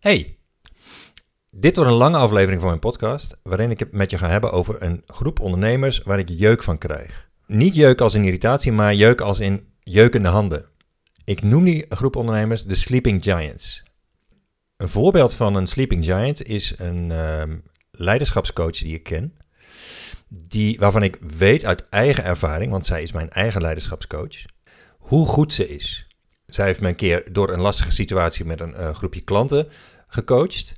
[0.00, 0.38] Hey,
[1.50, 4.52] dit wordt een lange aflevering van mijn podcast, waarin ik het met je ga hebben
[4.52, 7.28] over een groep ondernemers waar ik jeuk van krijg.
[7.46, 10.64] Niet jeuk als in irritatie, maar jeuk als in jeukende handen.
[11.24, 13.82] Ik noem die groep ondernemers de Sleeping Giants.
[14.76, 17.58] Een voorbeeld van een Sleeping Giant is een ehm,
[17.90, 19.36] leiderschapscoach die ik ken,
[20.28, 24.44] die, waarvan ik weet uit eigen ervaring, want zij is mijn eigen leiderschapscoach,
[24.98, 26.09] hoe goed ze is.
[26.54, 29.68] Zij heeft me een keer door een lastige situatie met een uh, groepje klanten
[30.06, 30.74] gecoacht.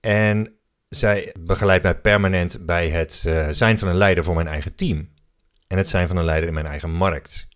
[0.00, 0.54] En
[0.88, 5.08] zij begeleidt mij permanent bij het uh, zijn van een leider voor mijn eigen team.
[5.66, 7.48] En het zijn van een leider in mijn eigen markt.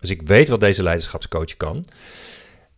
[0.00, 1.84] Dus ik weet wat deze leiderschapscoach kan.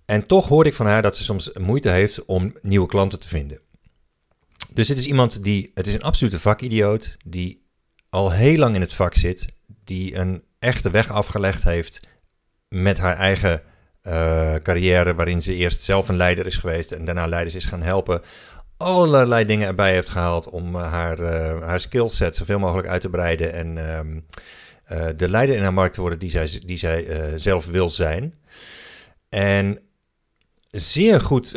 [0.04, 3.28] En toch hoorde ik van haar dat ze soms moeite heeft om nieuwe klanten te
[3.28, 3.60] vinden.
[4.70, 7.66] Dus het is iemand die, het is een absolute vakidioot, die
[8.10, 9.46] al heel lang in het vak zit,
[9.84, 12.06] die een echte weg afgelegd heeft
[12.74, 13.62] met haar eigen
[14.02, 17.82] uh, carrière, waarin ze eerst zelf een leider is geweest en daarna leiders is gaan
[17.82, 18.22] helpen.
[18.76, 23.10] Allerlei dingen erbij heeft gehaald om uh, haar, uh, haar skillset zoveel mogelijk uit te
[23.10, 24.26] breiden en um,
[25.16, 28.34] de leider in haar markt te worden die zij, die zij zelf wil zijn.
[29.28, 29.78] En
[30.70, 31.48] zeer, goed,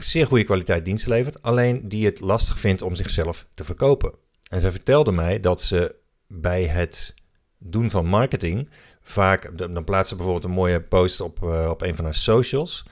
[0.00, 4.12] zeer goede kwaliteit dienst levert, alleen die het lastig vindt om zichzelf te verkopen.
[4.50, 5.94] En zij vertelde mij dat ze
[6.28, 7.14] bij het
[7.58, 8.68] doen van marketing
[9.08, 12.84] vaak, dan plaatst ze bijvoorbeeld een mooie post op, uh, op een van haar socials.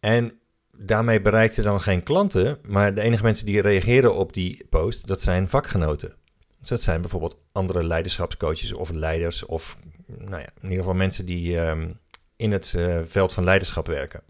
[0.00, 0.38] En
[0.76, 5.06] daarmee bereikt ze dan geen klanten, maar de enige mensen die reageren op die post,
[5.06, 6.14] dat zijn vakgenoten.
[6.60, 11.26] Dus dat zijn bijvoorbeeld andere leiderschapscoaches of leiders of nou ja, in ieder geval mensen
[11.26, 12.00] die um,
[12.36, 14.22] in het uh, veld van leiderschap werken.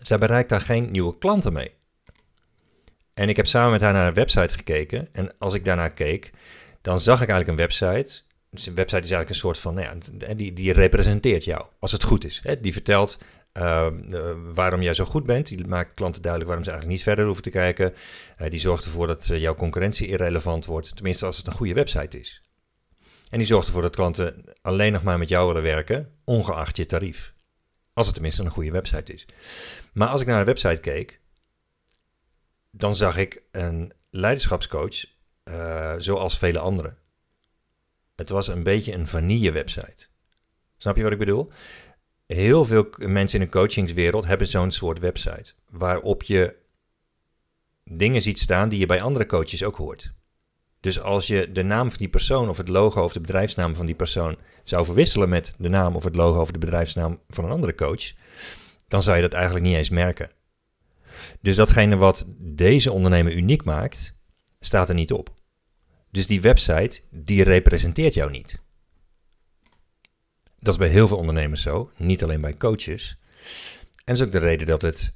[0.00, 1.74] Zij bereikt daar geen nieuwe klanten mee.
[3.14, 5.08] En ik heb samen met haar naar een website gekeken.
[5.12, 6.30] En als ik daarnaar keek,
[6.82, 8.22] dan zag ik eigenlijk een website
[8.54, 11.92] dus een website is eigenlijk een soort van, nou ja, die, die representeert jou, als
[11.92, 12.40] het goed is.
[12.42, 12.60] Hè?
[12.60, 13.18] Die vertelt
[13.58, 13.86] uh,
[14.54, 15.46] waarom jij zo goed bent.
[15.46, 17.94] Die maakt klanten duidelijk waarom ze eigenlijk niet verder hoeven te kijken.
[18.40, 21.74] Uh, die zorgt ervoor dat uh, jouw concurrentie irrelevant wordt, tenminste als het een goede
[21.74, 22.42] website is.
[23.30, 26.86] En die zorgt ervoor dat klanten alleen nog maar met jou willen werken, ongeacht je
[26.86, 27.32] tarief.
[27.92, 29.26] Als het tenminste een goede website is.
[29.92, 31.20] Maar als ik naar de website keek,
[32.70, 35.04] dan zag ik een leiderschapscoach
[35.98, 36.96] zoals vele anderen.
[38.16, 40.06] Het was een beetje een vanille website.
[40.76, 41.50] Snap je wat ik bedoel?
[42.26, 45.52] Heel veel mensen in de coachingswereld hebben zo'n soort website.
[45.70, 46.56] Waarop je
[47.84, 50.12] dingen ziet staan die je bij andere coaches ook hoort.
[50.80, 53.86] Dus als je de naam van die persoon of het logo of de bedrijfsnaam van
[53.86, 57.50] die persoon zou verwisselen met de naam of het logo of de bedrijfsnaam van een
[57.50, 58.12] andere coach,
[58.88, 60.30] dan zou je dat eigenlijk niet eens merken.
[61.40, 64.14] Dus datgene wat deze ondernemer uniek maakt,
[64.60, 65.33] staat er niet op.
[66.14, 68.60] Dus die website, die representeert jou niet.
[70.58, 73.18] Dat is bij heel veel ondernemers zo, niet alleen bij coaches.
[73.94, 75.12] En dat is ook de reden dat, het,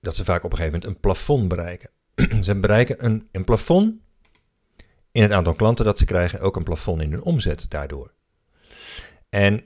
[0.00, 1.90] dat ze vaak op een gegeven moment een plafond bereiken.
[2.44, 3.94] ze bereiken een, een plafond
[5.12, 8.12] in het aantal klanten dat ze krijgen, ook een plafond in hun omzet daardoor.
[9.28, 9.64] En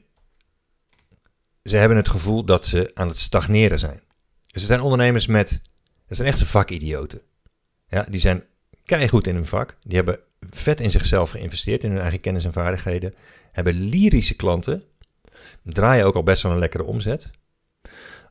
[1.62, 4.03] ze hebben het gevoel dat ze aan het stagneren zijn.
[4.47, 5.62] Dus er zijn ondernemers met,
[6.06, 7.21] dat zijn echte vakidioten.
[7.88, 8.44] Ja, die zijn
[8.84, 9.77] keihard in hun vak.
[9.82, 10.21] Die hebben
[10.51, 13.15] vet in zichzelf geïnvesteerd, in hun eigen kennis en vaardigheden.
[13.53, 14.85] Hebben lyrische klanten.
[15.63, 17.31] Draaien ook al best wel een lekkere omzet.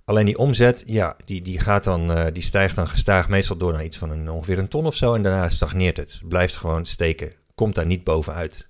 [0.05, 3.73] Alleen die omzet, ja, die, die, gaat dan, uh, die stijgt dan gestaag meestal door
[3.73, 5.13] naar iets van een, ongeveer een ton of zo.
[5.13, 6.21] En daarna stagneert het.
[6.23, 7.33] Blijft gewoon steken.
[7.55, 8.67] Komt daar niet bovenuit.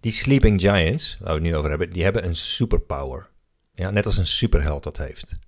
[0.00, 3.28] Die Sleeping Giants, waar we het nu over hebben, die hebben een superpower.
[3.72, 5.38] Ja, net als een superheld dat heeft.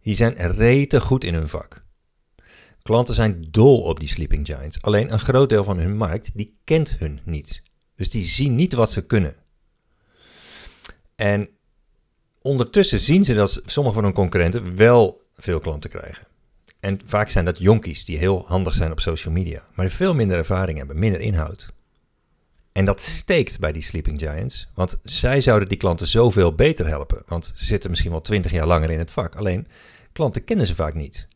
[0.00, 1.81] Die zijn rete goed in hun vak.
[2.82, 4.82] Klanten zijn dol op die sleeping giants.
[4.82, 7.62] Alleen een groot deel van hun markt die kent hun niet.
[7.96, 9.34] Dus die zien niet wat ze kunnen.
[11.14, 11.48] En
[12.40, 16.26] ondertussen zien ze dat sommige van hun concurrenten wel veel klanten krijgen.
[16.80, 20.38] En vaak zijn dat jonkies die heel handig zijn op social media, maar veel minder
[20.38, 21.72] ervaring hebben, minder inhoud.
[22.72, 27.22] En dat steekt bij die sleeping giants, want zij zouden die klanten zoveel beter helpen.
[27.26, 29.34] Want ze zitten misschien wel twintig jaar langer in het vak.
[29.36, 29.66] Alleen
[30.12, 31.26] klanten kennen ze vaak niet.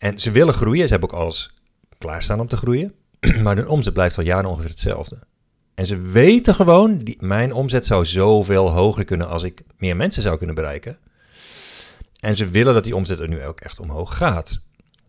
[0.00, 0.84] En ze willen groeien.
[0.84, 1.54] Ze hebben ook alles
[1.98, 2.94] klaarstaan om te groeien.
[3.42, 5.18] maar hun omzet blijft al jaren ongeveer hetzelfde.
[5.74, 10.22] En ze weten gewoon, die, mijn omzet zou zoveel hoger kunnen als ik meer mensen
[10.22, 10.98] zou kunnen bereiken.
[12.20, 14.60] En ze willen dat die omzet er nu ook echt omhoog gaat.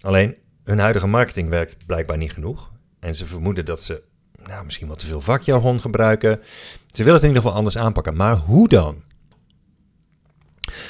[0.02, 2.72] Alleen hun huidige marketing werkt blijkbaar niet genoeg.
[3.00, 4.04] En ze vermoeden dat ze
[4.44, 6.40] nou, misschien wel te veel vakjargon gebruiken.
[6.88, 8.16] Ze willen het in ieder geval anders aanpakken.
[8.16, 9.04] Maar hoe dan?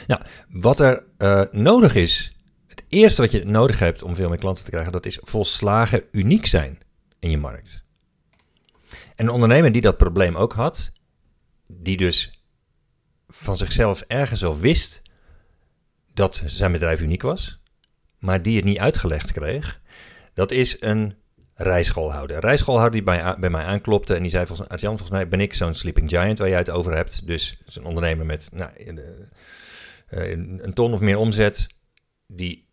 [0.07, 2.31] Nou, wat er uh, nodig is
[2.91, 6.45] eerste wat je nodig hebt om veel meer klanten te krijgen, dat is volslagen uniek
[6.45, 6.79] zijn
[7.19, 7.83] in je markt.
[9.15, 10.91] En een ondernemer die dat probleem ook had,
[11.67, 12.43] die dus
[13.27, 15.01] van zichzelf ergens al wist
[16.13, 17.59] dat zijn bedrijf uniek was,
[18.19, 19.81] maar die het niet uitgelegd kreeg.
[20.33, 21.15] Dat is een
[21.53, 22.35] rijschoolhouder.
[22.35, 25.39] Een rijschoolhouder die bij, bij mij aanklopte en die zei volgens, Arjan, volgens mij ben
[25.39, 27.27] ik zo'n sleeping giant waar jij het over hebt.
[27.27, 28.71] Dus een ondernemer met nou,
[30.07, 31.67] een ton of meer omzet,
[32.27, 32.67] die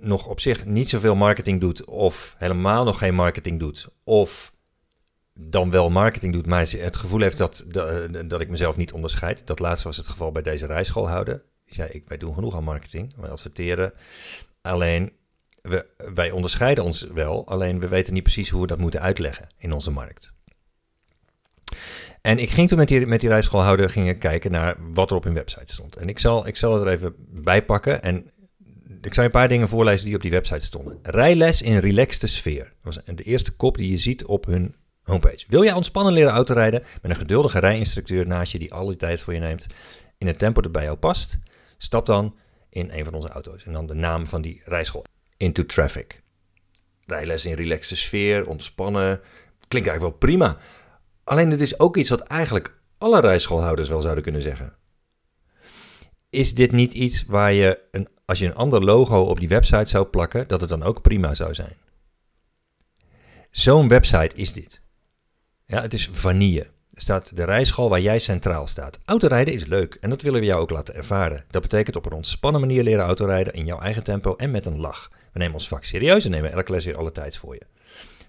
[0.00, 4.52] nog op zich niet zoveel marketing doet of helemaal nog geen marketing doet of
[5.34, 7.64] dan wel marketing doet, maar het gevoel heeft dat,
[8.26, 9.46] dat, ik mezelf niet onderscheid.
[9.46, 11.42] Dat laatste was het geval bij deze rijschoolhouder.
[11.64, 13.92] Die zei, ik, wij doen genoeg aan marketing, wij adverteren.
[14.62, 15.12] Alleen,
[15.62, 19.48] we, wij onderscheiden ons wel, alleen we weten niet precies hoe we dat moeten uitleggen
[19.58, 20.32] in onze markt.
[22.20, 25.24] En ik ging toen met die, met die rijschoolhouder gingen kijken naar wat er op
[25.24, 25.96] hun website stond.
[25.96, 28.02] En ik zal, ik zal het er even bij pakken.
[28.02, 28.30] En
[29.02, 30.98] ik zal je een paar dingen voorlezen die op die website stonden.
[31.02, 32.72] Rijles in relaxte sfeer.
[32.82, 35.44] Dat was de eerste kop die je ziet op hun homepage.
[35.48, 39.34] Wil jij ontspannen leren autorijden met een geduldige rijinstructeur naast je die alle tijd voor
[39.34, 39.66] je neemt
[40.18, 41.38] in het tempo dat bij jou past?
[41.76, 42.36] Stap dan
[42.68, 45.04] in een van onze auto's en dan de naam van die rijschool.
[45.36, 46.22] Into Traffic.
[47.06, 49.20] Rijles in relaxte sfeer, ontspannen.
[49.68, 50.58] Klinkt eigenlijk wel prima.
[51.24, 54.74] Alleen het is ook iets wat eigenlijk alle rijschoolhouders wel zouden kunnen zeggen.
[56.30, 59.90] Is dit niet iets waar je, een, als je een ander logo op die website
[59.90, 61.76] zou plakken, dat het dan ook prima zou zijn?
[63.50, 64.80] Zo'n website is dit.
[65.66, 66.60] Ja, het is vanille.
[66.90, 68.98] Er staat de rijschool waar jij centraal staat.
[69.04, 71.44] Autorijden is leuk en dat willen we jou ook laten ervaren.
[71.50, 74.80] Dat betekent op een ontspannen manier leren autorijden in jouw eigen tempo en met een
[74.80, 75.10] lach.
[75.32, 77.66] We nemen ons vak serieus en nemen elke les weer alle tijd voor je.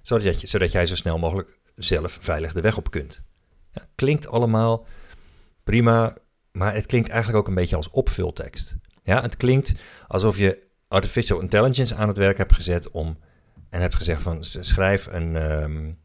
[0.02, 3.22] Zodat, je, zodat jij zo snel mogelijk zelf veilig de weg op kunt.
[3.72, 4.86] Ja, klinkt allemaal
[5.64, 6.18] prima,
[6.52, 8.78] maar het klinkt eigenlijk ook een beetje als opvultekst.
[9.04, 9.74] Ja, het klinkt
[10.08, 13.18] alsof je artificial intelligence aan het werk hebt gezet om
[13.70, 16.00] en hebt gezegd van schrijf een um,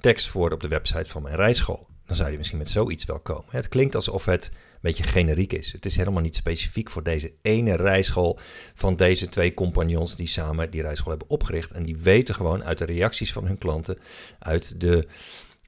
[0.00, 1.88] tekst voor op de website van mijn rijschool.
[2.06, 3.46] Dan zou je misschien met zoiets wel komen.
[3.48, 5.72] Het klinkt alsof het een beetje generiek is.
[5.72, 8.38] Het is helemaal niet specifiek voor deze ene rijschool
[8.74, 11.70] van deze twee compagnons die samen die rijschool hebben opgericht.
[11.70, 13.98] En die weten gewoon uit de reacties van hun klanten,
[14.38, 15.06] uit de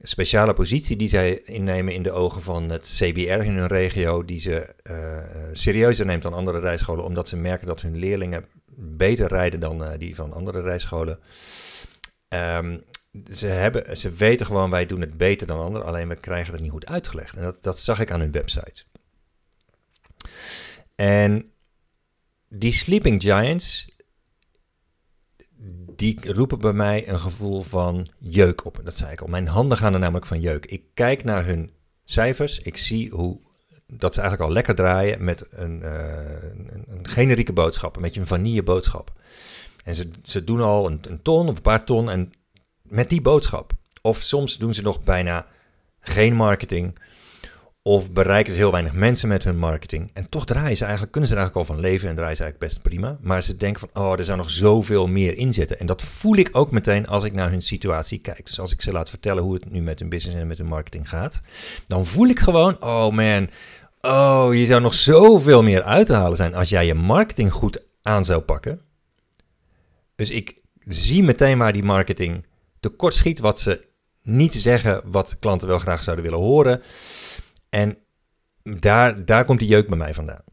[0.03, 4.39] speciale positie die zij innemen in de ogen van het CBR in hun regio, die
[4.39, 5.17] ze uh,
[5.51, 8.45] serieuzer neemt dan andere rijscholen, omdat ze merken dat hun leerlingen
[8.75, 11.19] beter rijden dan uh, die van andere rijscholen.
[12.29, 12.83] Um,
[13.31, 16.61] ze, hebben, ze weten gewoon, wij doen het beter dan anderen, alleen we krijgen het
[16.61, 17.35] niet goed uitgelegd.
[17.35, 18.83] En dat, dat zag ik aan hun website.
[20.95, 21.51] En
[22.49, 23.92] die Sleeping Giants,
[25.95, 28.81] die roepen bij mij een gevoel van jeuk op.
[28.83, 29.27] Dat zei ik al.
[29.27, 30.65] Mijn handen gaan er namelijk van jeuk.
[30.65, 31.71] Ik kijk naar hun
[32.03, 32.59] cijfers.
[32.59, 33.39] Ik zie hoe
[33.87, 35.91] dat ze eigenlijk al lekker draaien met een, uh,
[36.41, 39.13] een, een generieke boodschap, een beetje een vanille boodschap.
[39.83, 42.31] En ze, ze doen al een, een, ton of een paar ton en
[42.81, 43.73] met die boodschap.
[44.01, 45.47] Of soms doen ze nog bijna
[45.99, 46.99] geen marketing.
[47.85, 50.09] Of bereiken ze heel weinig mensen met hun marketing.
[50.13, 52.43] En toch draaien ze eigenlijk, kunnen ze er eigenlijk al van leven en draaien ze
[52.43, 53.17] eigenlijk best prima.
[53.21, 55.79] Maar ze denken van, oh, er zou nog zoveel meer in zitten.
[55.79, 58.45] En dat voel ik ook meteen als ik naar hun situatie kijk.
[58.45, 60.67] Dus als ik ze laat vertellen hoe het nu met hun business en met hun
[60.67, 61.41] marketing gaat.
[61.87, 63.49] Dan voel ik gewoon, oh man,
[64.01, 67.81] oh, je zou nog zoveel meer uit te halen zijn als jij je marketing goed
[68.01, 68.81] aan zou pakken.
[70.15, 72.45] Dus ik zie meteen waar die marketing
[72.79, 73.91] tekort schiet, wat ze
[74.21, 76.81] niet zeggen wat klanten wel graag zouden willen horen.
[77.73, 77.97] En
[78.63, 80.43] daar, daar komt die jeuk bij mij vandaan.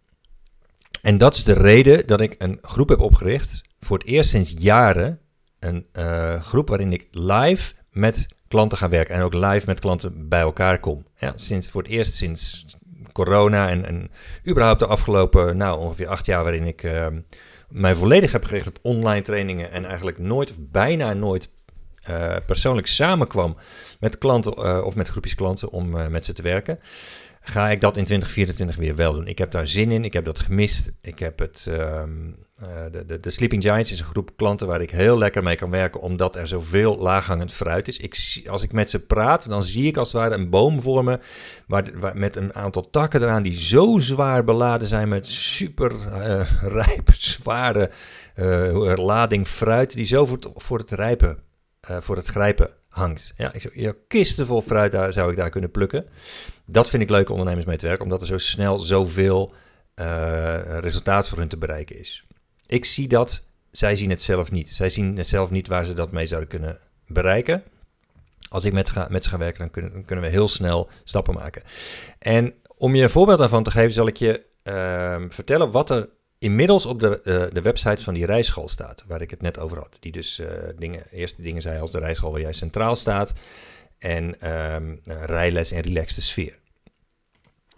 [1.02, 4.54] En dat is de reden dat ik een groep heb opgericht, voor het eerst sinds
[4.58, 5.20] jaren,
[5.58, 10.28] een uh, groep waarin ik live met klanten ga werken en ook live met klanten
[10.28, 11.06] bij elkaar kom.
[11.16, 12.66] Ja, sinds, voor het eerst sinds
[13.12, 14.10] corona en, en
[14.48, 17.06] überhaupt de afgelopen, nou ongeveer acht jaar waarin ik uh,
[17.68, 21.50] mij volledig heb gericht op online trainingen en eigenlijk nooit of bijna nooit
[22.10, 23.56] uh, persoonlijk samenkwam
[24.00, 26.78] met klanten uh, of met groepjes klanten om uh, met ze te werken,
[27.40, 29.26] ga ik dat in 2024 weer wel doen.
[29.26, 30.92] Ik heb daar zin in, ik heb dat gemist.
[31.00, 32.36] Ik heb het, um,
[32.90, 35.70] de, de, de, Sleeping Giants is een groep klanten waar ik heel lekker mee kan
[35.70, 37.98] werken, omdat er zoveel laaghangend fruit is.
[37.98, 41.20] Ik, als ik met ze praat, dan zie ik als het ware een boom vormen
[41.66, 45.92] waar, waar, met een aantal takken eraan die zo zwaar beladen zijn met super
[46.80, 47.90] rijp, zware
[48.96, 51.38] lading fruit, die zo voor het, voor het rijpen
[51.80, 53.32] voor het grijpen hangt.
[53.36, 56.06] Ja, ik, kisten vol fruit daar, zou ik daar kunnen plukken.
[56.64, 59.54] Dat vind ik leuke ondernemers mee te werken, omdat er zo snel zoveel
[59.94, 62.24] uh, resultaat voor hun te bereiken is.
[62.66, 64.68] Ik zie dat, zij zien het zelf niet.
[64.68, 67.62] Zij zien het zelf niet waar ze dat mee zouden kunnen bereiken.
[68.48, 71.62] Als ik met, met ze ga werken, dan kunnen, kunnen we heel snel stappen maken.
[72.18, 76.08] En om je een voorbeeld daarvan te geven, zal ik je uh, vertellen wat er
[76.40, 79.78] inmiddels op de, uh, de website van die rijschool staat, waar ik het net over
[79.78, 79.96] had.
[80.00, 83.32] Die dus uh, dingen, eerste dingen zei als de rijschool waar jij centraal staat
[83.98, 86.58] en um, rijles en relaxte sfeer.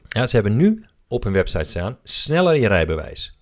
[0.09, 3.39] Ja, ze hebben nu op hun website staan: sneller je rijbewijs.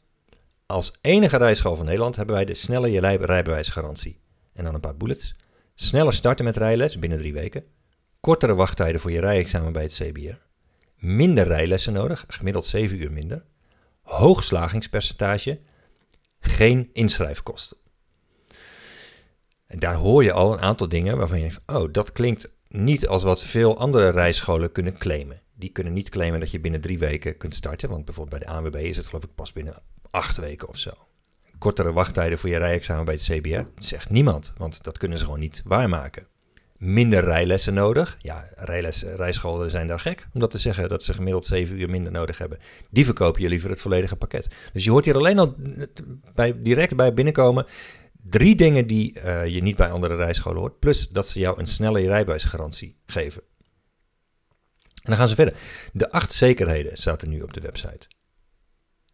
[0.66, 4.20] Als enige rijschool van Nederland hebben wij de sneller je rijbewijsgarantie.
[4.52, 5.34] En dan een paar bullets.
[5.74, 7.64] Sneller starten met rijles binnen drie weken.
[8.20, 10.36] Kortere wachttijden voor je rijexamen bij het CBR.
[10.96, 13.44] Minder rijlessen nodig, gemiddeld 7 uur minder.
[14.10, 15.60] Hoog slagingspercentage.
[16.40, 17.76] Geen inschrijfkosten.
[19.66, 23.08] En daar hoor je al een aantal dingen waarvan je denkt: oh, dat klinkt niet
[23.08, 25.40] als wat veel andere rijscholen kunnen claimen.
[25.54, 27.88] Die kunnen niet claimen dat je binnen drie weken kunt starten.
[27.88, 30.92] Want bijvoorbeeld bij de ANWB is het geloof ik pas binnen acht weken of zo.
[31.58, 35.40] Kortere wachttijden voor je rijexamen bij het CBR, zegt niemand, want dat kunnen ze gewoon
[35.40, 36.26] niet waarmaken.
[36.80, 38.16] Minder rijlessen nodig.
[38.20, 38.48] Ja,
[39.16, 42.38] rijscholen zijn daar gek om dat te zeggen, dat ze gemiddeld 7 uur minder nodig
[42.38, 42.58] hebben.
[42.90, 44.48] Die verkopen je liever het volledige pakket.
[44.72, 45.54] Dus je hoort hier alleen al
[46.34, 47.66] bij, direct bij binnenkomen
[48.22, 50.78] drie dingen die uh, je niet bij andere rijscholen hoort.
[50.78, 53.42] Plus dat ze jou een snelle rijbewijsgarantie geven.
[54.80, 55.54] En dan gaan ze verder.
[55.92, 58.08] De acht zekerheden staat er nu op de website.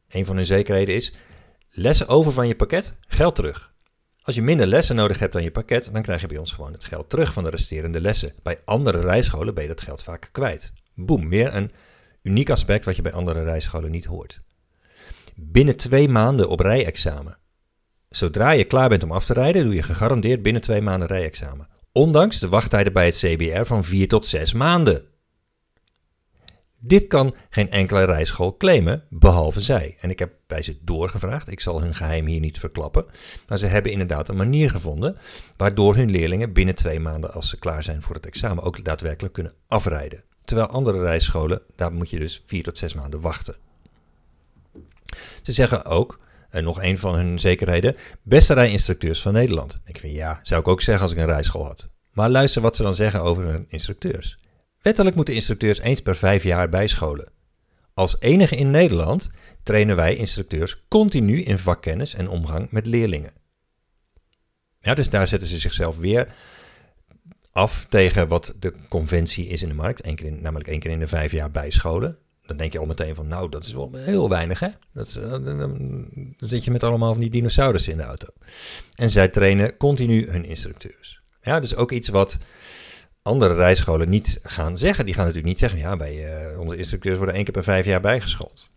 [0.09, 1.13] Een van hun zekerheden is:
[1.71, 3.75] lessen over van je pakket, geld terug.
[4.27, 6.73] Als je minder lessen nodig hebt dan je pakket, dan krijg je bij ons gewoon
[6.73, 8.33] het geld terug van de resterende lessen.
[8.43, 10.73] Bij andere rijscholen ben je dat geld vaak kwijt.
[10.95, 11.73] Boom, weer een
[12.23, 14.41] uniek aspect wat je bij andere rijscholen niet hoort.
[15.35, 17.39] Binnen twee maanden op rijexamen.
[18.09, 21.69] Zodra je klaar bent om af te rijden, doe je gegarandeerd binnen twee maanden rijexamen.
[21.93, 25.05] Ondanks de wachttijden bij het CBR van 4 tot 6 maanden.
[26.87, 29.97] Dit kan geen enkele rijschool claimen, behalve zij.
[30.01, 33.07] En ik heb bij ze doorgevraagd, ik zal hun geheim hier niet verklappen.
[33.49, 35.17] Maar ze hebben inderdaad een manier gevonden
[35.57, 39.35] waardoor hun leerlingen binnen twee maanden, als ze klaar zijn voor het examen, ook daadwerkelijk
[39.35, 40.23] kunnen afrijden.
[40.45, 43.57] Terwijl andere rijscholen, daar moet je dus vier tot zes maanden wachten.
[45.43, 49.81] Ze zeggen ook, en nog een van hun zekerheden, beste rijinstructeurs van Nederland.
[49.85, 51.89] Ik vind ja, zou ik ook zeggen als ik een rijschool had.
[52.13, 54.39] Maar luister wat ze dan zeggen over hun instructeurs.
[54.87, 57.29] Wettelijk moeten instructeurs eens per vijf jaar bijscholen.
[57.95, 59.31] Als enige in Nederland
[59.63, 63.33] trainen wij instructeurs continu in vakkennis en omgang met leerlingen.
[64.81, 66.35] Ja, dus daar zetten ze zichzelf weer
[67.51, 70.07] af tegen wat de conventie is in de markt.
[70.07, 72.19] Eén keer in, namelijk één keer in de vijf jaar bijscholen.
[72.43, 74.69] Dan denk je al meteen van, nou, dat is wel heel weinig, hè?
[74.93, 78.29] Dat eh, dan zit je met allemaal van die dinosaurussen in de auto.
[78.95, 81.21] En zij trainen continu hun instructeurs.
[81.43, 82.39] Ja, dus ook iets wat
[83.27, 85.05] andere rijscholen niet gaan zeggen.
[85.05, 87.85] Die gaan natuurlijk niet zeggen, ja, wij, uh, onze instructeurs worden één keer per vijf
[87.85, 88.69] jaar bijgeschoold.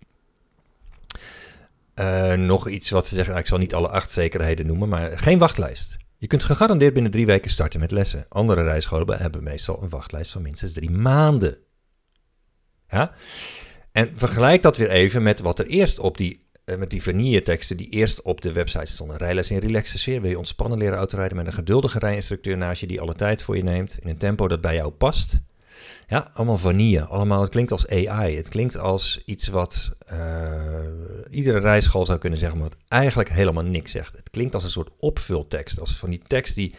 [1.95, 5.19] Uh, nog iets wat ze zeggen, nou, ik zal niet alle acht zekerheden noemen, maar
[5.19, 5.97] geen wachtlijst.
[6.17, 8.25] Je kunt gegarandeerd binnen drie weken starten met lessen.
[8.29, 11.57] Andere rijscholen hebben meestal een wachtlijst van minstens drie maanden.
[12.89, 13.13] Ja?
[13.91, 17.77] En vergelijk dat weer even met wat er eerst op die eh, met die vanille-teksten
[17.77, 19.17] die eerst op de website stonden.
[19.17, 20.21] Rijles in relaxe sfeer.
[20.21, 23.57] Wil je ontspannen leren autorijden met een geduldige rijinstructeur naast je die alle tijd voor
[23.57, 23.97] je neemt.
[24.01, 25.39] In een tempo dat bij jou past.
[26.07, 27.05] Ja, allemaal vanille.
[27.05, 28.35] Allemaal, het klinkt als AI.
[28.35, 30.19] Het klinkt als iets wat uh,
[31.29, 34.15] iedere rijschool zou kunnen zeggen, maar wat eigenlijk helemaal niks zegt.
[34.15, 35.79] Het klinkt als een soort opvultekst.
[35.79, 36.75] Als van die tekst die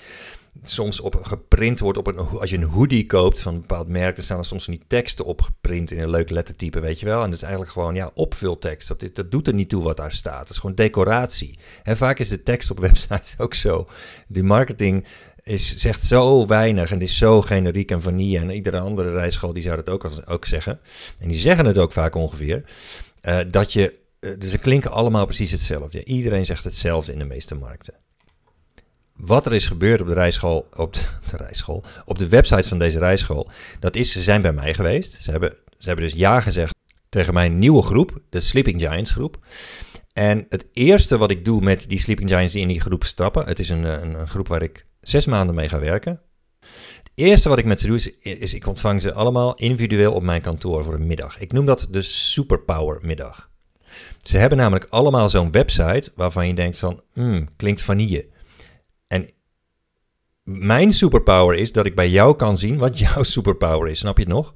[0.63, 4.15] soms op geprint wordt op een, als je een hoodie koopt van een bepaald merk,
[4.15, 7.23] dan staan er soms die teksten op geprint in een leuk lettertype, weet je wel.
[7.23, 8.89] En dat is eigenlijk gewoon ja, opvultekst.
[8.89, 10.41] Dat, dat doet er niet toe wat daar staat.
[10.41, 11.59] Het is gewoon decoratie.
[11.83, 13.87] En vaak is de tekst op websites ook zo.
[14.27, 15.07] De marketing
[15.43, 18.39] is, zegt zo weinig en is zo generiek en vanille.
[18.39, 20.81] En iedere andere rijschool die zou dat ook, ook zeggen.
[21.19, 22.65] En die zeggen het ook vaak ongeveer.
[23.23, 26.05] Uh, dat je, uh, dus ze klinken allemaal precies hetzelfde.
[26.05, 27.95] Iedereen zegt hetzelfde in de meeste markten
[29.21, 32.99] wat er is gebeurd op de rijschool, op de, rijschool, op de website van deze
[32.99, 33.51] rijschool,
[33.81, 35.23] dat is, ze zijn bij mij geweest.
[35.23, 36.75] Ze hebben, ze hebben dus ja gezegd
[37.09, 39.39] tegen mijn nieuwe groep, de Sleeping Giants groep.
[40.13, 43.47] En het eerste wat ik doe met die Sleeping Giants die in die groep stappen,
[43.47, 46.21] het is een, een, een groep waar ik zes maanden mee ga werken.
[46.97, 50.23] Het eerste wat ik met ze doe, is, is ik ontvang ze allemaal individueel op
[50.23, 51.39] mijn kantoor voor een middag.
[51.39, 53.51] Ik noem dat de Superpower middag.
[54.23, 58.27] Ze hebben namelijk allemaal zo'n website waarvan je denkt van, hmm, klinkt vanille.
[59.11, 59.31] En
[60.43, 63.99] mijn superpower is dat ik bij jou kan zien wat jouw superpower is.
[63.99, 64.55] Snap je het nog?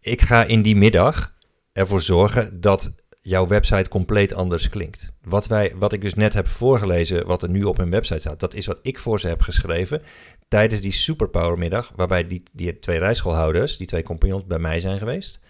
[0.00, 1.34] Ik ga in die middag
[1.72, 5.12] ervoor zorgen dat jouw website compleet anders klinkt.
[5.22, 8.40] Wat, wij, wat ik dus net heb voorgelezen, wat er nu op hun website staat,
[8.40, 10.02] dat is wat ik voor ze heb geschreven
[10.48, 15.40] tijdens die superpowermiddag, waarbij die, die twee rijschoolhouders, die twee compagnons bij mij zijn geweest.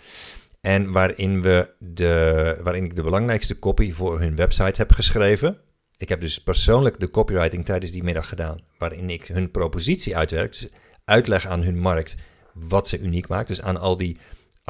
[0.61, 5.59] En waarin, we de, waarin ik de belangrijkste copy voor hun website heb geschreven.
[6.03, 10.53] Ik heb dus persoonlijk de copywriting tijdens die middag gedaan, waarin ik hun propositie uitwerk,
[10.53, 10.69] dus
[11.05, 12.17] uitleg aan hun markt
[12.53, 13.49] wat ze uniek maakt.
[13.49, 14.19] Dus aan al die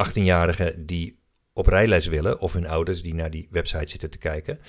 [0.07, 1.19] 18-jarigen die
[1.53, 4.59] op rijles willen, of hun ouders die naar die website zitten te kijken.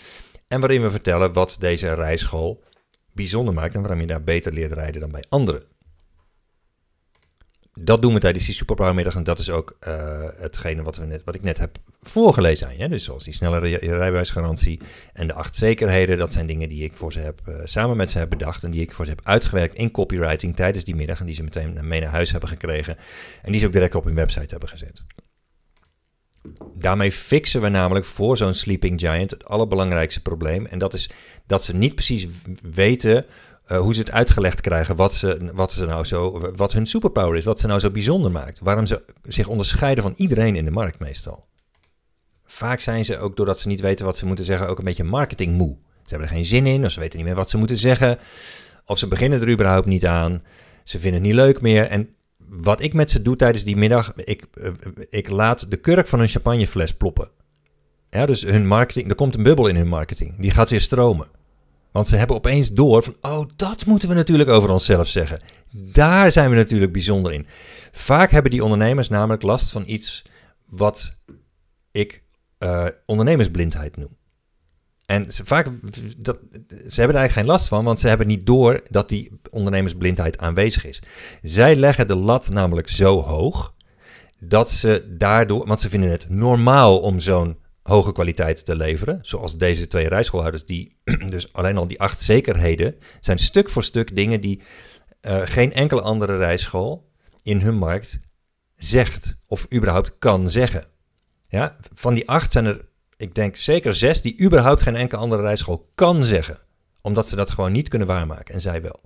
[0.49, 2.65] En waarin we vertellen wat deze rijschool
[3.13, 5.63] bijzonder maakt en waarom je daar beter leert rijden dan bij anderen.
[7.75, 9.15] Dat doen we tijdens die superpowermiddag.
[9.15, 9.95] En dat is ook uh,
[10.37, 12.89] hetgene wat, we net, wat ik net heb voorgelezen aan je.
[12.89, 14.81] Dus zoals die snelle rijbewijsgarantie
[15.13, 16.19] en de acht zekerheden.
[16.19, 18.65] Dat zijn dingen die ik voor ze heb, uh, samen met ze heb bedacht.
[18.65, 21.21] En die ik voor ze heb uitgewerkt in copywriting tijdens die middag.
[21.21, 22.97] En die ze meteen mee naar huis hebben gekregen.
[23.43, 25.03] En die ze ook direct op hun website hebben gezet.
[26.75, 30.67] Daarmee fixen we namelijk voor zo'n sleeping giant het allerbelangrijkste probleem.
[30.67, 31.11] En dat is
[31.47, 32.27] dat ze niet precies
[32.71, 33.27] weten
[33.69, 37.37] uh, hoe ze het uitgelegd krijgen wat, ze, wat, ze nou zo, wat hun superpower
[37.37, 38.59] is, wat ze nou zo bijzonder maakt.
[38.59, 41.47] Waarom ze zich onderscheiden van iedereen in de markt meestal.
[42.45, 45.05] Vaak zijn ze ook doordat ze niet weten wat ze moeten zeggen ook een beetje
[45.05, 45.77] marketingmoe.
[46.03, 48.19] Ze hebben er geen zin in of ze weten niet meer wat ze moeten zeggen.
[48.87, 50.43] Of ze beginnen er überhaupt niet aan.
[50.85, 51.87] Ze vinden het niet leuk meer.
[51.87, 52.09] En
[52.49, 54.71] wat ik met ze doe tijdens die middag, ik, uh,
[55.11, 57.31] ik laat de kurk van een champagnefles ploppen.
[58.11, 60.35] Dus hun marketing, er komt een bubbel in hun marketing.
[60.39, 61.27] Die gaat weer stromen.
[61.95, 65.41] Want ze hebben opeens door van, oh, dat moeten we natuurlijk over onszelf zeggen.
[65.71, 67.47] Daar zijn we natuurlijk bijzonder in.
[67.93, 70.25] Vaak hebben die ondernemers namelijk last van iets
[70.67, 71.17] wat
[71.91, 72.23] ik
[72.59, 74.17] uh, ondernemersblindheid noem.
[75.07, 75.67] En ze, vaak,
[76.17, 79.41] dat, ze hebben er eigenlijk geen last van, want ze hebben niet door dat die
[79.51, 81.03] ondernemersblindheid aanwezig is.
[81.43, 83.75] Zij leggen de lat namelijk zo hoog
[84.39, 89.19] dat ze daardoor, want ze vinden het normaal om zo'n hoge kwaliteit te leveren.
[89.23, 94.17] Zoals deze twee rijschoolhouders, die dus alleen al die acht zekerheden zijn stuk voor stuk
[94.17, 94.63] dingen die
[95.23, 97.11] uh, geen enkele andere rijschool
[97.43, 98.19] in hun markt
[98.77, 100.85] zegt of überhaupt kan zeggen.
[101.49, 105.43] Ja, van die acht zijn er, ik denk zeker zes, die überhaupt geen enkele andere
[105.43, 106.59] rijschool kan zeggen.
[107.01, 109.01] Omdat ze dat gewoon niet kunnen waarmaken en zij wel.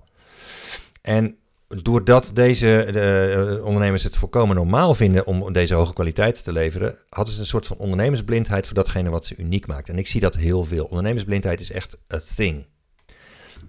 [1.01, 1.37] En
[1.77, 6.97] doordat deze de, uh, ondernemers het volkomen normaal vinden om deze hoge kwaliteit te leveren,
[7.09, 9.89] hadden ze een soort van ondernemersblindheid voor datgene wat ze uniek maakt.
[9.89, 10.83] En ik zie dat heel veel.
[10.83, 12.65] Ondernemersblindheid is echt a thing.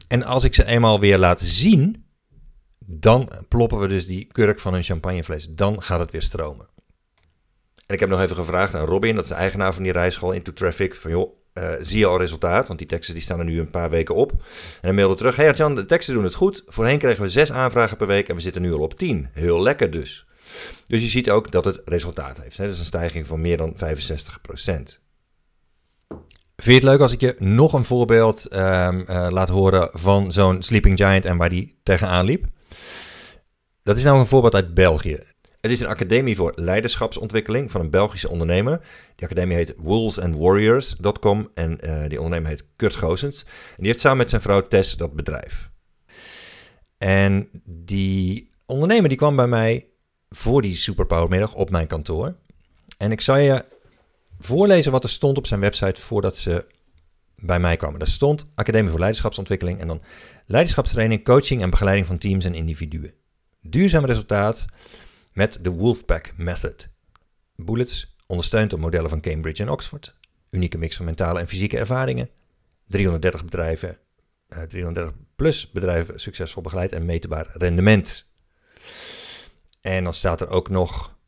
[0.09, 2.04] En als ik ze eenmaal weer laat zien,
[2.78, 5.49] dan ploppen we dus die kurk van een champagnefles.
[5.50, 6.69] Dan gaat het weer stromen.
[7.87, 10.33] En ik heb nog even gevraagd aan Robin, dat is de eigenaar van die rijschool
[10.33, 12.67] Into Traffic, van joh, uh, zie je al resultaat?
[12.67, 14.33] Want die teksten die staan er nu een paar weken op.
[14.33, 14.38] En
[14.81, 16.62] hij mailde terug, hey Jan, de teksten doen het goed.
[16.66, 19.29] Voorheen kregen we zes aanvragen per week en we zitten nu al op tien.
[19.33, 20.27] Heel lekker dus.
[20.87, 22.57] Dus je ziet ook dat het resultaat heeft.
[22.57, 22.64] Hè?
[22.64, 23.79] Dat is een stijging van meer dan 65%
[26.61, 30.33] Vind je het leuk als ik je nog een voorbeeld um, uh, laat horen van
[30.33, 32.44] zo'n Sleeping Giant en waar die tegenaan liep?
[33.83, 35.18] Dat is nou een voorbeeld uit België.
[35.61, 38.81] Het is een academie voor leiderschapsontwikkeling van een Belgische ondernemer.
[39.14, 43.42] Die academie heet woolsandwarriors.com en uh, die ondernemer heet Kurt Goosens.
[43.42, 45.70] En die heeft samen met zijn vrouw Tess dat bedrijf.
[46.99, 49.87] En die ondernemer die kwam bij mij
[50.29, 52.35] voor die Superpowermiddag op mijn kantoor.
[52.99, 53.64] En ik zal je
[54.38, 56.66] voorlezen wat er stond op zijn website voordat ze
[57.37, 57.99] bij mij kwamen.
[57.99, 60.03] Daar stond Academie voor Leiderschapsontwikkeling en dan
[60.46, 63.12] leiderschapstraining, coaching en begeleiding van teams en individuen.
[63.62, 64.66] Duurzaam resultaat
[65.33, 66.88] met de Wolfpack Method.
[67.57, 70.14] Bullets, ondersteund door modellen van Cambridge en Oxford.
[70.51, 72.31] Unieke mix van mentale en fysieke ervaringen.
[72.87, 73.99] 330 bedrijven,
[74.49, 78.29] uh, 330 plus bedrijven succesvol begeleid en meetbaar rendement.
[79.81, 81.19] En dan staat er ook nog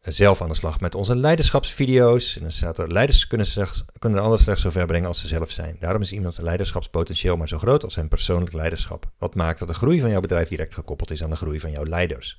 [0.00, 2.36] zelf aan de slag met onze leiderschapsvideo's.
[2.36, 5.20] En dan staat er, leiders kunnen, slechts, kunnen de anderen slechts zo ver brengen als
[5.20, 5.76] ze zelf zijn.
[5.80, 9.10] Daarom is iemands leiderschapspotentieel maar zo groot als zijn persoonlijk leiderschap.
[9.18, 11.70] Wat maakt dat de groei van jouw bedrijf direct gekoppeld is aan de groei van
[11.70, 12.38] jouw leiders.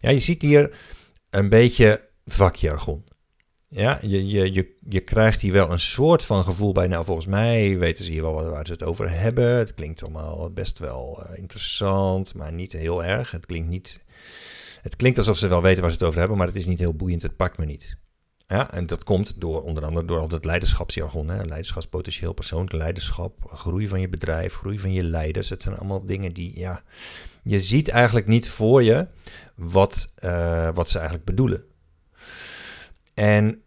[0.00, 0.76] Ja, je ziet hier
[1.30, 3.04] een beetje vakjargon.
[3.68, 6.86] Ja, je, je, je, je krijgt hier wel een soort van gevoel bij.
[6.86, 9.58] Nou, volgens mij weten ze hier wel waar ze het over hebben.
[9.58, 13.30] Het klinkt allemaal best wel uh, interessant, maar niet heel erg.
[13.30, 14.04] Het klinkt, niet,
[14.82, 16.78] het klinkt alsof ze wel weten waar ze het over hebben, maar het is niet
[16.78, 17.22] heel boeiend.
[17.22, 17.96] Het pakt me niet.
[18.52, 21.28] Ja, en dat komt door onder andere door al het leiderschapsjargon.
[21.28, 21.44] Hè?
[21.44, 25.48] Leiderschapspotentieel, persoonlijk leiderschap, groei van je bedrijf, groei van je leiders.
[25.48, 26.82] Het zijn allemaal dingen die, ja,
[27.42, 29.06] je ziet eigenlijk niet voor je
[29.54, 31.64] wat, uh, wat ze eigenlijk bedoelen.
[33.14, 33.62] En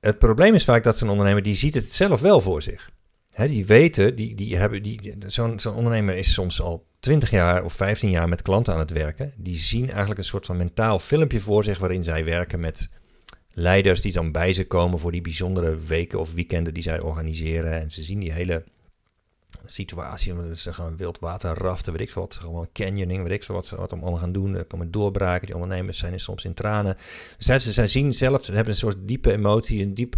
[0.00, 2.90] het probleem is vaak dat zo'n ondernemer, die ziet het zelf wel voor zich.
[3.30, 7.64] He, die weten, die, die hebben, die, zo'n zo'n ondernemer is soms al 20 jaar
[7.64, 9.32] of 15 jaar met klanten aan het werken.
[9.36, 12.88] Die zien eigenlijk een soort van mentaal filmpje voor zich waarin zij werken met
[13.58, 17.72] leiders die dan bij ze komen voor die bijzondere weken of weekenden die zij organiseren.
[17.72, 18.64] En ze zien die hele
[19.66, 20.54] situatie.
[20.54, 22.34] Ze gaan wildwater raften, weet ik veel wat.
[22.34, 24.54] Gewoon canyoning, weet ik veel wat ze wat allemaal gaan doen.
[24.54, 25.46] Er komen doorbraken.
[25.46, 26.96] Die ondernemers zijn soms in tranen.
[27.38, 30.16] Zij, ze, zij zien zelf, ze hebben een soort diepe emotie, een diep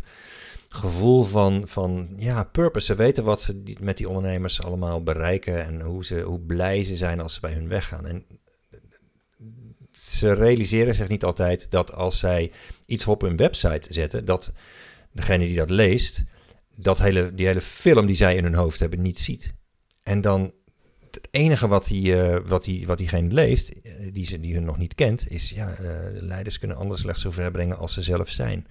[0.68, 2.86] gevoel van, van ja, purpose.
[2.86, 6.96] Ze weten wat ze met die ondernemers allemaal bereiken en hoe, ze, hoe blij ze
[6.96, 8.06] zijn als ze bij hun weggaan.
[8.06, 8.24] En
[9.98, 12.52] ze realiseren zich niet altijd dat als zij
[12.86, 14.52] iets op hun website zetten, dat
[15.12, 16.24] degene die dat leest,
[16.74, 19.54] dat hele, die hele film die zij in hun hoofd hebben niet ziet.
[20.02, 20.52] En dan
[21.10, 23.72] het enige wat, die, uh, wat, die, wat diegene leest,
[24.12, 25.76] die, ze, die hun nog niet kent, is ja,
[26.12, 28.66] leiders kunnen anderen slechts zo ver brengen als ze zelf zijn.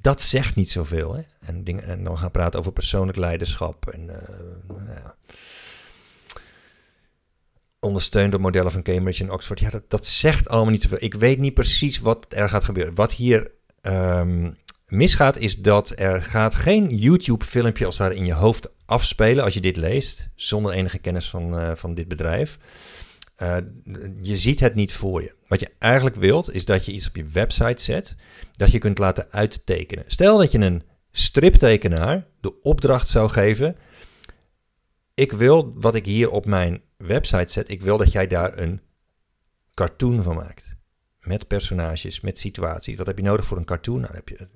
[0.00, 1.14] Dat zegt niet zoveel.
[1.14, 1.22] Hè?
[1.40, 4.04] En, en dan gaan praten over persoonlijk leiderschap en
[4.66, 5.14] nou ja
[7.80, 9.60] ondersteund door modellen van Cambridge en Oxford.
[9.60, 10.98] Ja, dat, dat zegt allemaal niet zoveel.
[11.00, 12.94] Ik weet niet precies wat er gaat gebeuren.
[12.94, 13.50] Wat hier
[13.82, 19.54] um, misgaat is dat er gaat geen YouTube-filmpje als daar in je hoofd afspelen als
[19.54, 22.58] je dit leest, zonder enige kennis van, uh, van dit bedrijf.
[23.42, 23.56] Uh,
[24.20, 25.34] je ziet het niet voor je.
[25.46, 28.14] Wat je eigenlijk wilt, is dat je iets op je website zet,
[28.52, 30.04] dat je kunt laten uittekenen.
[30.06, 33.76] Stel dat je een striptekenaar de opdracht zou geven.
[35.14, 38.80] Ik wil wat ik hier op mijn website zet, ik wil dat jij daar een
[39.74, 40.78] cartoon van maakt.
[41.20, 42.96] Met personages, met situaties.
[42.96, 44.00] Wat heb je nodig voor een cartoon?
[44.00, 44.48] Nou, heb je,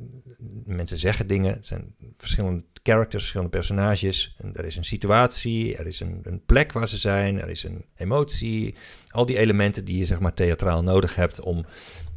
[0.64, 4.36] mensen zeggen dingen, het zijn verschillende characters, verschillende personages.
[4.38, 7.62] En er is een situatie, er is een, een, plek waar ze zijn, er is
[7.62, 8.74] een emotie.
[9.10, 11.64] Al die elementen die je zeg maar theatraal nodig hebt om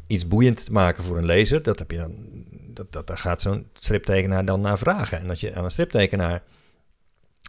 [0.08, 1.64] iets boeiend te maken voor een lezer.
[1.64, 2.16] Dat heb je dan,
[2.52, 5.20] dat, dat, daar gaat zo'n striptekenaar dan naar vragen.
[5.20, 6.44] En als je aan een striptekenaar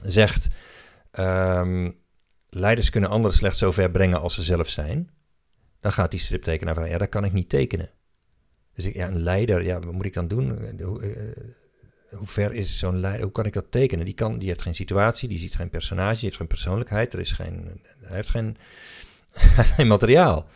[0.03, 0.49] zegt...
[1.12, 1.97] Um,
[2.59, 5.11] leiders kunnen anderen slechts zo ver brengen als ze zelf zijn.
[5.81, 7.90] Dan gaat die striptekenaar van, ja, dat kan ik niet tekenen.
[8.75, 10.59] Dus ik, ja, een leider, ja, wat moet ik dan doen?
[10.59, 14.05] Eh, hoe, uh, hoe ver is zo'n leider, hoe kan ik dat tekenen?
[14.05, 17.21] Die, kan, die heeft geen situatie, die ziet geen personage, die heeft geen persoonlijkheid, er
[17.21, 18.57] is geen, hij heeft geen,
[19.77, 20.47] geen materiaal.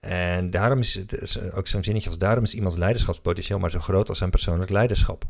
[0.00, 4.08] En daarom is het ook zo'n zinnetje als daarom is iemands leiderschapspotentieel maar zo groot
[4.08, 5.24] als zijn persoonlijk leiderschap.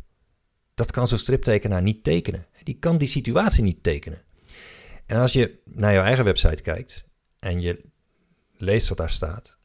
[0.75, 2.47] Dat kan zo'n striptekenaar niet tekenen.
[2.63, 4.23] Die kan die situatie niet tekenen.
[5.07, 7.05] En als je naar jouw eigen website kijkt
[7.39, 7.85] en je
[8.57, 9.57] leest wat daar staat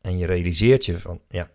[0.00, 1.50] en je realiseert je van, ja,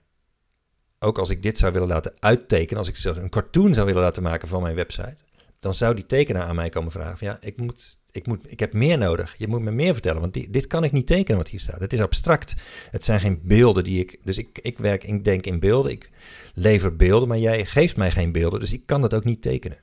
[0.99, 4.01] ook als ik dit zou willen laten uittekenen, als ik zelfs een cartoon zou willen
[4.01, 5.23] laten maken van mijn website,
[5.59, 8.59] dan zou die tekenaar aan mij komen vragen van, ja, ik, moet, ik, moet, ik
[8.59, 9.35] heb meer nodig.
[9.37, 11.79] Je moet me meer vertellen, want dit kan ik niet tekenen wat hier staat.
[11.79, 12.55] Het is abstract.
[12.91, 14.19] Het zijn geen beelden die ik...
[14.23, 16.09] Dus ik, ik werk, ik denk in beelden, ik
[16.53, 19.77] lever beelden, maar jij geeft mij geen beelden, dus ik kan dat ook niet tekenen.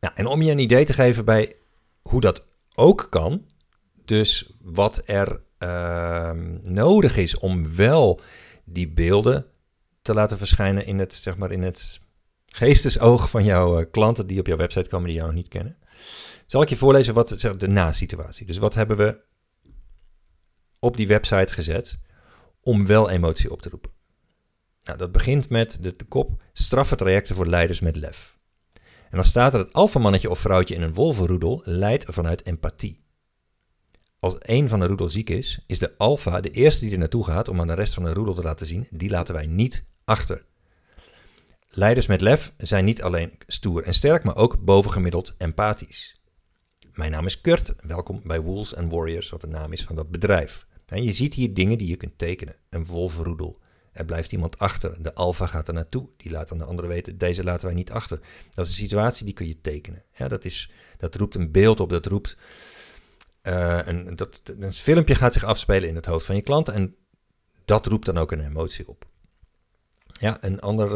[0.00, 1.56] Ja, en om je een idee te geven bij
[2.02, 2.46] hoe dat
[2.78, 3.44] ook kan.
[4.04, 6.30] Dus wat er uh,
[6.62, 8.20] nodig is om wel
[8.64, 9.46] die beelden
[10.02, 12.00] te laten verschijnen in het, zeg maar, in het
[12.46, 15.76] geestesoog van jouw uh, klanten die op jouw website komen die jou niet kennen.
[16.46, 18.46] Zal ik je voorlezen wat zeg, de na-situatie.
[18.46, 19.20] Dus wat hebben we
[20.78, 21.98] op die website gezet
[22.60, 23.90] om wel emotie op te roepen?
[24.82, 28.37] Nou, dat begint met de, de kop straffe trajecten voor leiders met lef.
[29.10, 33.06] En dan staat er het alfamannetje of vrouwtje in een wolvenroedel leidt vanuit empathie.
[34.20, 37.24] Als een van de roedel ziek is, is de alfa de eerste die er naartoe
[37.24, 39.84] gaat om aan de rest van de roedel te laten zien, die laten wij niet
[40.04, 40.44] achter.
[41.68, 46.20] Leiders met lef zijn niet alleen stoer en sterk, maar ook bovengemiddeld empathisch.
[46.92, 50.10] Mijn naam is Kurt, welkom bij Wolves and Warriors, wat de naam is van dat
[50.10, 50.66] bedrijf.
[50.86, 52.56] En je ziet hier dingen die je kunt tekenen.
[52.70, 53.58] Een wolvenroedel,
[53.98, 55.02] er blijft iemand achter.
[55.02, 56.08] De alfa gaat er naartoe.
[56.16, 58.20] Die laat aan de andere weten, deze laten wij niet achter.
[58.54, 60.02] Dat is een situatie die kun je tekenen.
[60.14, 62.36] Ja, dat, is, dat roept een beeld op, dat roept...
[63.42, 66.96] Uh, een, dat, een filmpje gaat zich afspelen in het hoofd van je klant en
[67.64, 69.06] dat roept dan ook een emotie op.
[70.12, 70.90] Ja, een ander,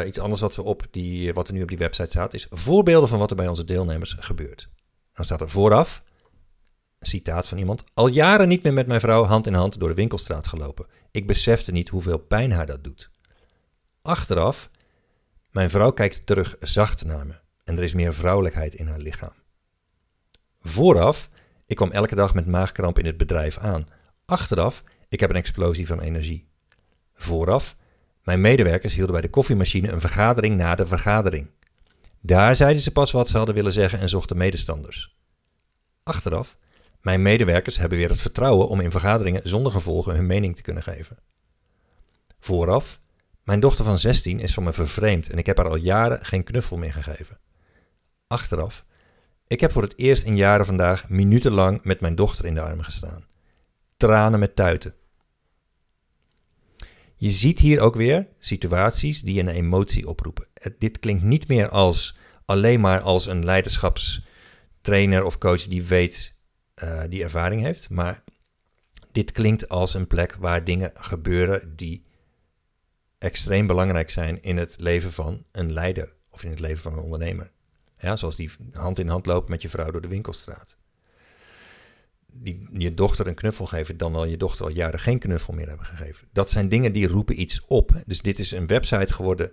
[0.00, 2.46] uh, iets anders wat, we op die, wat er nu op die website staat, is
[2.50, 4.68] voorbeelden van wat er bij onze deelnemers gebeurt.
[5.12, 6.02] Dan staat er vooraf,
[7.00, 9.94] citaat van iemand, al jaren niet meer met mijn vrouw hand in hand door de
[9.94, 10.86] winkelstraat gelopen.
[11.10, 13.10] Ik besefte niet hoeveel pijn haar dat doet.
[14.02, 14.70] Achteraf,
[15.50, 17.34] mijn vrouw kijkt terug zacht naar me
[17.64, 19.32] en er is meer vrouwelijkheid in haar lichaam.
[20.60, 21.30] Vooraf,
[21.66, 23.86] ik kwam elke dag met maagkramp in het bedrijf aan.
[24.24, 26.48] Achteraf, ik heb een explosie van energie.
[27.14, 27.76] Vooraf,
[28.22, 31.50] mijn medewerkers hielden bij de koffiemachine een vergadering na de vergadering.
[32.20, 35.16] Daar zeiden ze pas wat ze hadden willen zeggen en zochten medestanders.
[36.02, 36.58] Achteraf,
[37.08, 40.82] mijn medewerkers hebben weer het vertrouwen om in vergaderingen zonder gevolgen hun mening te kunnen
[40.82, 41.18] geven.
[42.38, 43.00] Vooraf,
[43.42, 46.44] mijn dochter van 16 is van me vervreemd en ik heb haar al jaren geen
[46.44, 47.38] knuffel meer gegeven.
[48.26, 48.84] Achteraf,
[49.46, 52.84] ik heb voor het eerst in jaren vandaag minutenlang met mijn dochter in de armen
[52.84, 53.24] gestaan.
[53.96, 54.94] Tranen met tuiten.
[57.16, 60.46] Je ziet hier ook weer situaties die een emotie oproepen.
[60.78, 66.36] dit klinkt niet meer als alleen maar als een leiderschapstrainer of coach die weet
[66.82, 67.90] uh, die ervaring heeft.
[67.90, 68.22] Maar
[69.12, 72.04] dit klinkt als een plek waar dingen gebeuren die
[73.18, 77.02] extreem belangrijk zijn in het leven van een leider of in het leven van een
[77.02, 77.50] ondernemer.
[77.98, 80.76] Ja, zoals die hand in hand lopen met je vrouw door de winkelstraat.
[82.32, 85.68] Die je dochter een knuffel geven, dan al je dochter al jaren geen knuffel meer
[85.68, 86.28] hebben gegeven.
[86.32, 88.02] Dat zijn dingen die roepen iets op.
[88.06, 89.52] Dus dit is een website geworden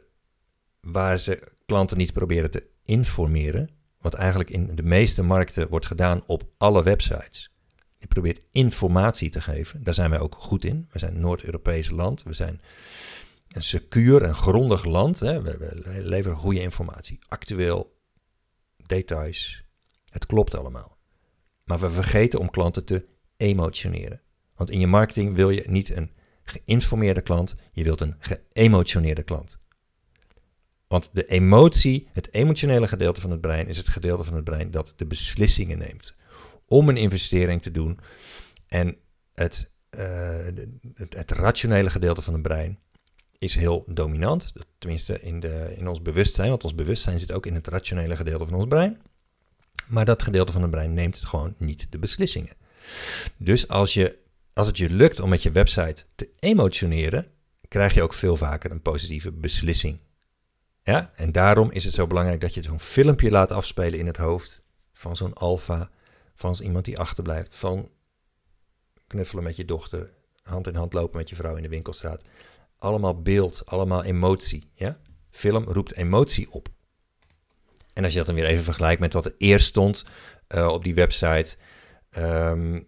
[0.81, 3.69] waar ze klanten niet proberen te informeren,
[4.05, 7.51] wat eigenlijk in de meeste markten wordt gedaan op alle websites.
[7.97, 9.83] Je probeert informatie te geven.
[9.83, 10.87] Daar zijn wij ook goed in.
[10.91, 12.23] We zijn een Noord-Europees land.
[12.23, 12.61] We zijn
[13.47, 15.19] een secuur en grondig land.
[15.19, 15.41] Hè.
[15.41, 17.19] We, we leveren goede informatie.
[17.27, 17.97] Actueel,
[18.85, 19.63] details.
[20.09, 20.97] Het klopt allemaal.
[21.63, 23.05] Maar we vergeten om klanten te
[23.37, 24.21] emotioneren.
[24.55, 26.11] Want in je marketing wil je niet een
[26.43, 29.59] geïnformeerde klant, je wilt een geëmotioneerde klant.
[30.87, 34.71] Want de emotie, het emotionele gedeelte van het brein, is het gedeelte van het brein
[34.71, 36.15] dat de beslissingen neemt
[36.67, 37.99] om een investering te doen.
[38.67, 38.97] En
[39.33, 42.79] het, het, het, rationele gedeelte van het brein
[43.37, 44.53] is heel dominant.
[44.77, 48.45] Tenminste in, de, in ons bewustzijn, want ons bewustzijn zit ook in het rationele gedeelte
[48.45, 49.01] van ons brein.
[49.87, 52.53] Maar dat gedeelte van het brein neemt gewoon niet de beslissingen.
[53.37, 54.17] Dus als, je,
[54.53, 57.27] als het je lukt om met je website te emotioneren,
[57.67, 59.99] krijg je ook veel vaker een positieve beslissing.
[60.85, 61.11] Ja?
[61.15, 64.61] En daarom is het zo belangrijk dat je zo'n filmpje laat afspelen in het hoofd
[64.93, 65.89] van zo'n alfa,
[66.35, 67.89] van iemand die achterblijft, van
[69.07, 72.23] knuffelen met je dochter, hand in hand lopen met je vrouw in de winkelstraat.
[72.77, 74.71] Allemaal beeld, allemaal emotie.
[74.73, 74.99] Ja?
[75.29, 76.67] Film roept emotie op.
[77.93, 80.05] En als je dat dan weer even vergelijkt met wat er eerst stond
[80.55, 81.57] uh, op die website,
[82.17, 82.87] um,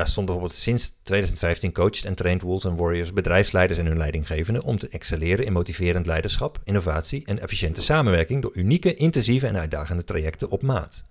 [0.00, 4.62] daar stond bijvoorbeeld sinds 2015 coached en trained Wolves and Warriors bedrijfsleiders en hun leidinggevenden
[4.62, 10.04] om te excelleren in motiverend leiderschap, innovatie en efficiënte samenwerking door unieke, intensieve en uitdagende
[10.04, 11.04] trajecten op maat.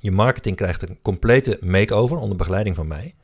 [0.00, 3.14] Je marketing krijgt een complete makeover onder begeleiding van mij.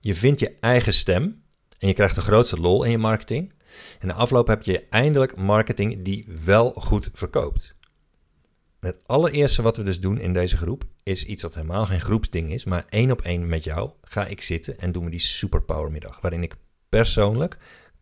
[0.00, 1.42] Je vindt je eigen stem
[1.78, 3.52] en je krijgt de grootste lol in je marketing.
[3.98, 7.74] En de afloop heb je eindelijk marketing die wel goed verkoopt.
[8.80, 12.52] Het allereerste wat we dus doen in deze groep is iets wat helemaal geen groepsding
[12.52, 15.90] is, maar één op één met jou ga ik zitten en doen we die superpower
[15.90, 16.54] middag, waarin ik
[16.88, 17.56] persoonlijk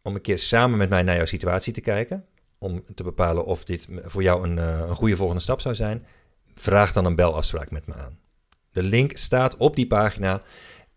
[0.02, 2.24] om een keer samen met mij naar jouw situatie te kijken,
[2.58, 6.06] om te bepalen of dit voor jou een, eh, een goede volgende stap zou zijn,
[6.54, 8.18] vraag dan een belafspraak met me aan.
[8.70, 10.42] De link staat op die pagina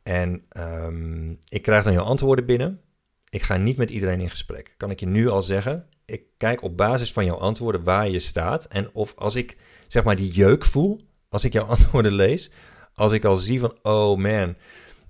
[0.04, 2.82] en um, ik krijg dan jouw antwoorden binnen.
[3.30, 4.74] Ik ga niet met iedereen in gesprek.
[4.78, 5.90] Kan ik je nu al zeggen?
[6.12, 10.04] Ik kijk op basis van jouw antwoorden waar je staat en of als ik zeg
[10.04, 12.52] maar die jeuk voel als ik jouw antwoorden lees.
[12.94, 14.56] Als ik al zie van, oh man,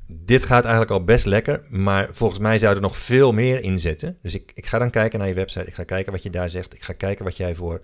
[0.07, 3.79] dit gaat eigenlijk al best lekker, maar volgens mij zou er nog veel meer in
[3.79, 4.17] zitten.
[4.21, 6.49] Dus ik, ik ga dan kijken naar je website, ik ga kijken wat je daar
[6.49, 7.81] zegt, ik ga kijken wat jij voor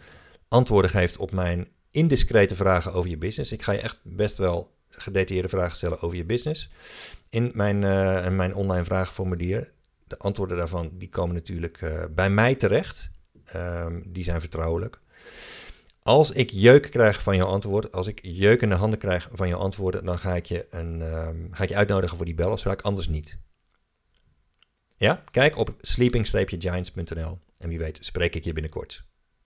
[0.48, 3.52] antwoorden geeft op mijn indiscrete vragen over je business.
[3.52, 6.70] Ik ga je echt best wel gedetailleerde vragen stellen over je business.
[7.30, 9.72] In mijn, uh, mijn online vragenformulier,
[10.08, 13.10] de antwoorden daarvan, die komen natuurlijk uh, bij mij terecht.
[13.46, 15.00] Ehm, die zijn vertrouwelijk.
[16.02, 19.48] Als ik jeuk krijg van jouw antwoord, als ik jeuk in de handen krijg van
[19.48, 22.82] jouw antwoorden, dan ga ik je, een, ehm, ga ik je uitnodigen voor die belafspraak,
[22.82, 23.38] anders niet.
[24.96, 29.07] Ja, kijk op sleeping-giants.nl en wie weet spreek ik je binnenkort.